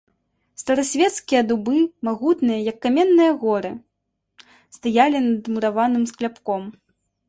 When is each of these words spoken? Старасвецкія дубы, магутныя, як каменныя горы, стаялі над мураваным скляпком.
Старасвецкія 0.61 1.41
дубы, 1.51 1.75
магутныя, 2.09 2.59
як 2.71 2.77
каменныя 2.87 3.31
горы, 3.45 3.71
стаялі 4.81 5.17
над 5.31 5.43
мураваным 5.57 6.03
скляпком. 6.15 6.61